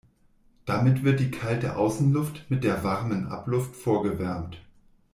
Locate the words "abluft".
3.27-3.75